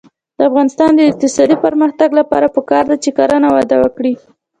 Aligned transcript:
د 0.37 0.39
افغانستان 0.49 0.89
د 0.95 1.01
اقتصادي 1.11 1.55
پرمختګ 1.65 2.09
لپاره 2.19 2.53
پکار 2.55 2.83
ده 2.91 2.95
چې 3.03 3.09
کرنه 3.17 3.47
وده 3.55 3.75
وکړي. 3.83 4.13